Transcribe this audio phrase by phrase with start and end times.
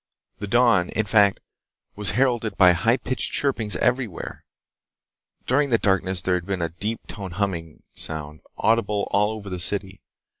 [0.39, 1.41] The dawn, in fact,
[1.95, 4.43] was heralded by high pitched chirpings everywhere.
[5.45, 9.59] During the darkness there had been a deep toned humming sound, audible all over the
[9.59, 10.01] city.